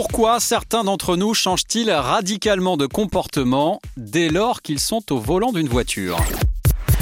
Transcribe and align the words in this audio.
Pourquoi 0.00 0.40
certains 0.40 0.82
d'entre 0.82 1.14
nous 1.14 1.34
changent-ils 1.34 1.90
radicalement 1.90 2.78
de 2.78 2.86
comportement 2.86 3.82
dès 3.98 4.30
lors 4.30 4.62
qu'ils 4.62 4.80
sont 4.80 5.12
au 5.12 5.18
volant 5.18 5.52
d'une 5.52 5.68
voiture 5.68 6.16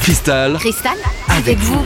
Cristal, 0.01 0.55
Cristal, 0.59 0.99
avec 1.29 1.59
vous. 1.59 1.79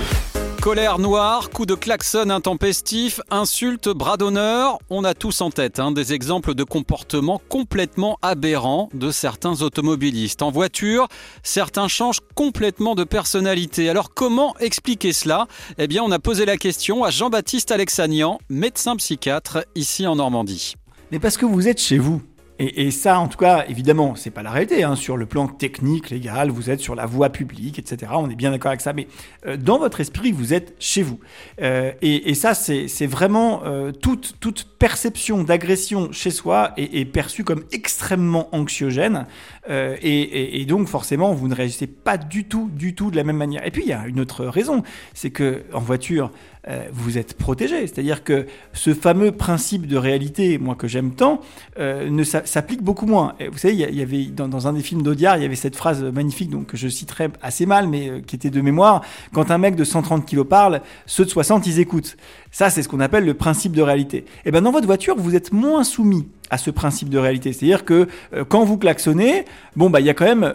Colère 0.63 0.99
noire, 0.99 1.51
coup 1.51 1.67
de 1.67 1.75
klaxon 1.75 2.31
intempestif, 2.31 3.21
insulte, 3.31 3.91
bras 3.91 4.17
d'honneur, 4.17 4.79
on 4.89 5.05
a 5.05 5.13
tous 5.13 5.43
en 5.43 5.51
tête 5.51 5.81
hein, 5.81 5.93
des 5.93 6.15
exemples 6.15 6.55
de 6.55 6.65
comportements 6.65 7.43
complètement 7.51 8.19
aberrants 8.23 8.89
de 8.95 9.11
certains 9.11 9.61
automobilistes. 9.61 10.41
En 10.41 10.51
voiture, 10.51 11.09
certains 11.43 11.89
changent 11.89 12.23
complètement 12.35 12.95
de 12.95 13.05
personnalité. 13.05 13.91
Alors 13.91 14.15
comment 14.15 14.57
expliquer 14.61 15.13
cela? 15.13 15.47
Eh 15.77 15.89
bien 15.89 16.03
on 16.03 16.11
a 16.11 16.19
posé 16.19 16.47
la 16.47 16.57
question 16.57 17.05
à 17.05 17.11
Jean-Baptiste 17.11 17.71
Alexanian, 17.71 18.39
médecin 18.49 18.97
psychiatre 18.97 19.59
ici 19.75 20.07
en 20.07 20.17
Normandie. 20.17 20.77
Mais 21.13 21.19
parce 21.19 21.37
que 21.37 21.45
vous 21.45 21.69
êtes 21.69 21.79
chez 21.79 21.99
vous. 21.99 22.23
Et, 22.59 22.91
ça, 22.93 23.19
en 23.19 23.27
tout 23.27 23.39
cas, 23.39 23.65
évidemment, 23.69 24.15
c'est 24.15 24.31
pas 24.31 24.43
la 24.43 24.51
réalité. 24.51 24.85
Hein. 24.85 24.95
Sur 24.95 25.17
le 25.17 25.27
plan 25.27 25.49
technique, 25.49 26.11
légal, 26.11 26.51
vous 26.51 26.71
êtes 26.71 26.81
sur 26.81 26.95
la 26.95 27.07
voie 27.07 27.31
publique, 27.31 27.79
etc. 27.79 28.13
On 28.15 28.31
est 28.31 28.37
bien 28.37 28.53
d'accord 28.53 28.69
avec 28.69 28.81
ça. 28.81 28.93
Mais 28.93 29.09
euh, 29.47 29.57
dans 29.57 29.79
votre 29.79 30.01
esprit, 30.01 30.31
vous 30.31 30.55
êtes 30.55 30.75
chez 30.79 31.03
vous. 31.03 31.19
Euh, 31.61 31.93
et, 32.03 32.35
ça, 32.35 32.55
c'est 32.55 33.07
vraiment 33.07 33.63
euh, 33.65 33.91
toute, 33.91 34.37
toute 34.39 34.69
perception 34.79 35.43
d'agression 35.43 36.13
chez 36.13 36.31
soi 36.31 36.73
est, 36.77 37.05
perçue 37.05 37.43
comme 37.43 37.65
extrêmement 37.73 38.55
anxiogène. 38.55 39.27
Et, 39.69 40.61
et, 40.61 40.65
donc, 40.67 40.87
forcément, 40.89 41.33
vous 41.33 41.49
ne 41.49 41.55
réagissez 41.55 41.89
pas 41.89 42.17
du 42.17 42.45
tout, 42.45 42.71
du 42.73 42.95
tout 42.95 43.11
de 43.11 43.17
la 43.17 43.25
même 43.25 43.39
manière. 43.39 43.67
Et 43.67 43.71
puis, 43.71 43.83
il 43.83 43.89
y 43.89 43.93
a 43.93 44.07
une 44.07 44.21
autre 44.21 44.45
raison, 44.45 44.83
c'est 45.15 45.31
que 45.31 45.65
en 45.73 45.81
voiture, 45.81 46.31
euh, 46.69 46.85
vous 46.93 47.19
êtes 47.19 47.35
protégé. 47.35 47.89
C'est-à-dire 47.89 48.23
que 48.23 48.47
ce 48.73 48.95
fameux 48.95 49.33
principe 49.33 49.89
de 49.89 49.97
réalité, 49.97 50.59
moi 50.59 50.77
que 50.77 50.87
j'aime 50.87 51.11
tant, 51.13 51.41
euh, 51.81 52.23
s'applique 52.45 52.83
beaucoup 52.83 53.07
moins. 53.07 53.35
Vous 53.51 53.59
savez, 53.59 53.75
il 53.75 53.81
y, 53.81 54.03
avait 54.03 54.27
dans, 54.27 54.69
un 54.69 54.73
des 54.73 54.83
films 54.83 55.03
d'Audiard, 55.03 55.39
il 55.39 55.43
y 55.43 55.45
avait 55.45 55.57
cette 55.57 55.75
phrase 55.75 56.05
magnifique 56.05 56.51
donc 56.51 56.67
que 56.67 56.77
je 56.77 56.87
citerai 56.87 57.31
assez 57.43 57.67
mal, 57.67 57.89
mais 57.89 58.09
euh, 58.09 58.21
qui 58.25 58.37
était 58.37 58.51
de 58.51 58.61
mémoire. 58.61 59.03
Quand 59.33 59.51
un 59.51 59.59
mec 59.59 59.75
de 59.75 59.83
130 59.83 60.25
kilos 60.25 60.47
parle, 60.49 60.83
ceux 61.07 61.25
de 61.25 61.31
60 61.31 61.67
ils 61.67 61.81
écoutent. 61.81 62.17
Ça, 62.53 62.71
c'est 62.71 62.83
ce 62.83 62.89
qu'on 62.89 63.01
appelle 63.01 63.25
le 63.25 63.35
principe 63.35 63.73
de 63.73 63.83
réalité. 63.83 64.19
Et 64.19 64.25
eh 64.47 64.51
ben 64.53 64.61
dans 64.61 64.73
votre 64.73 64.87
voiture, 64.87 65.17
vous 65.17 65.35
êtes 65.35 65.53
moins 65.53 65.83
soumis 65.83 66.29
à 66.51 66.59
ce 66.59 66.71
principe 66.71 67.09
de 67.09 67.17
réalité. 67.17 67.55
C'est-à-dire 67.55 67.87
que 67.87 68.09
quand 68.49 68.63
vous 68.63 68.77
klaxonnez, 68.77 69.47
bon 69.75 69.89
bah 69.89 70.01
il 70.01 70.07
y 70.07 70.11
a 70.11 70.15
quand 70.15 70.27
même 70.27 70.53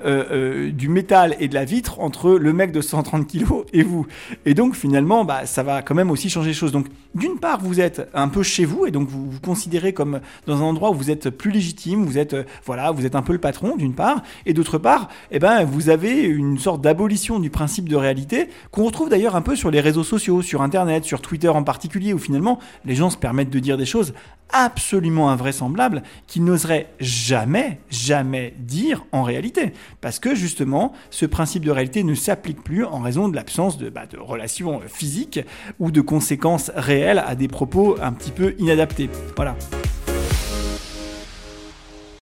du 0.72 0.90
métal 0.90 1.36
et 1.40 1.48
de 1.48 1.56
la 1.56 1.66
vitre 1.66 2.00
entre 2.00 2.34
le 2.34 2.54
mec 2.54 2.72
de 2.72 2.82
130 2.82 3.26
kilos 3.26 3.66
et 3.74 3.82
vous. 3.82 4.06
Et 4.46 4.54
donc 4.54 4.76
finalement, 4.76 5.26
bah 5.26 5.48
ça 5.48 5.64
va 5.64 5.82
quand 5.82 5.96
même 5.96 5.97
aussi 6.12 6.30
changer 6.30 6.50
les 6.50 6.54
choses. 6.54 6.72
Donc 6.72 6.88
d'une 7.16 7.40
part, 7.40 7.60
vous 7.62 7.80
êtes 7.80 8.10
un 8.14 8.28
peu 8.30 8.44
chez 8.44 8.66
vous 8.66 8.86
et 8.86 8.92
donc 8.92 9.08
vous 9.10 9.30
vous 9.30 9.40
considérez 9.40 9.94
comme 9.94 10.20
dans 10.46 10.58
un 10.58 10.62
endroit 10.62 10.92
où 10.92 10.94
vous 10.94 11.12
êtes 11.12 11.30
plus 11.30 11.52
légitime, 11.52 12.06
vous 12.06 12.18
êtes 12.18 12.36
voilà, 12.66 12.92
vous 12.92 13.06
êtes 13.06 13.16
un 13.16 13.22
peu 13.22 13.34
le 13.34 13.40
patron 13.40 13.76
d'une 13.76 13.94
part, 13.94 14.22
et 14.46 14.54
d'autre 14.54 14.78
part, 14.78 15.10
eh 15.32 15.40
ben 15.40 15.64
vous 15.64 15.90
avez 15.90 16.22
une 16.22 16.58
sorte 16.58 16.82
d'abolition 16.82 17.40
du 17.40 17.50
principe 17.50 17.90
de 17.90 17.96
réalité 17.96 18.50
qu'on 18.72 18.86
retrouve 18.86 19.10
d'ailleurs 19.10 19.36
un 19.36 19.42
peu 19.42 19.56
sur 19.56 19.72
les 19.72 19.82
réseaux 19.82 20.04
sociaux, 20.04 20.42
sur 20.42 20.62
Internet, 20.62 21.06
sur 21.06 21.22
Twitter 21.22 21.50
en 21.50 21.64
particulier, 21.64 22.14
où 22.14 22.20
finalement 22.20 22.60
les 22.86 22.96
gens 22.96 23.10
se 23.10 23.18
permettent 23.18 23.50
de 23.50 23.60
dire 23.60 23.78
des 23.78 23.86
choses 23.86 24.14
absolument 24.52 25.30
invraisemblables 25.30 26.04
qu'ils 26.28 26.44
n'oseraient 26.44 26.90
jamais, 27.00 27.80
jamais 27.90 28.54
dire 28.60 29.06
en 29.12 29.24
réalité. 29.24 29.74
Parce 30.02 30.20
que 30.20 30.36
justement, 30.36 30.94
ce 31.10 31.26
principe 31.26 31.66
de 31.66 31.72
réalité 31.72 32.04
ne 32.04 32.16
s'applique 32.16 32.64
plus 32.64 32.86
en 32.86 33.00
raison 33.00 33.28
de 33.28 33.36
l'absence 33.36 33.78
de, 33.78 33.90
bah, 33.90 34.06
de 34.06 34.18
relations 34.18 34.82
physiques 34.88 35.40
ou 35.80 35.92
de 35.92 36.02
conséquences 36.02 36.72
réelles 36.76 37.24
à 37.26 37.36
des 37.36 37.48
propos 37.48 37.98
un 38.02 38.14
petit 38.14 38.32
peu 38.32 38.56
inadaptés. 38.60 39.10
Voilà. 39.36 39.56